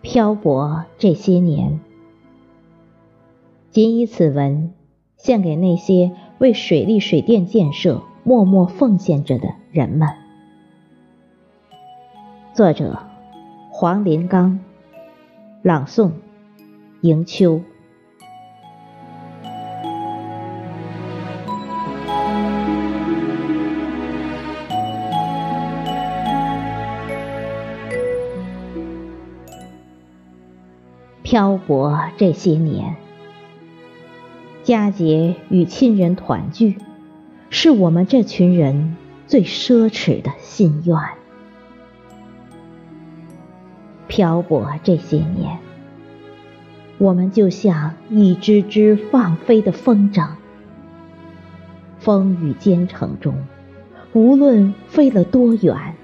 [0.00, 1.80] 漂泊这些年，
[3.70, 4.72] 仅以此文
[5.18, 10.08] 献给那些为水利水电建设默默奉献着的人们。
[12.54, 12.98] 作者：
[13.70, 14.60] 黄林刚，
[15.60, 16.12] 朗诵：
[17.02, 17.60] 迎秋。
[31.30, 32.96] 漂泊这些年，
[34.64, 36.78] 佳节与亲人团聚，
[37.50, 38.96] 是我们这群人
[39.26, 40.96] 最奢侈的心愿。
[44.06, 45.58] 漂泊这些年，
[46.96, 50.28] 我们就像一只只放飞的风筝，
[51.98, 53.34] 风雨兼程中，
[54.14, 55.94] 无论飞了多远，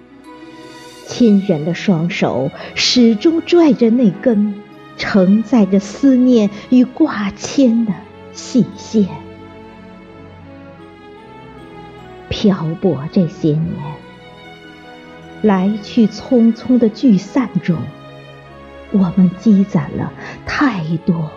[1.06, 4.62] 亲人的双手始终拽着那根。
[4.96, 7.92] 承载着思念与挂牵的
[8.32, 9.06] 细线，
[12.28, 13.72] 漂泊这些年，
[15.42, 17.76] 来去匆匆的聚散中，
[18.92, 20.12] 我们积攒了
[20.46, 21.30] 太多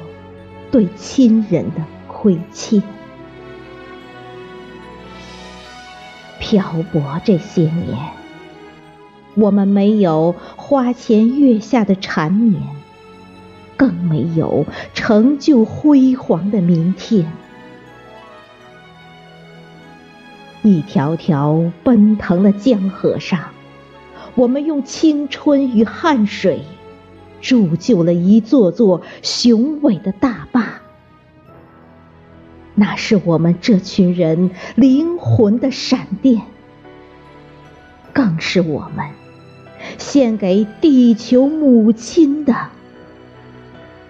[0.72, 2.82] 对亲人的亏欠。
[6.40, 7.98] 漂泊这些年，
[9.36, 12.62] 我们没有花前月下的缠绵。
[14.08, 17.32] 没有成就辉煌的明天。
[20.64, 23.40] 一条条奔腾的江河上，
[24.36, 26.64] 我们用青春与汗水
[27.40, 30.82] 铸就了一座座雄伟的大坝。
[32.76, 36.42] 那是我们这群人灵魂的闪电，
[38.14, 39.06] 更是我们
[39.98, 42.70] 献给地球母亲的。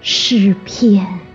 [0.09, 1.26] 诗篇。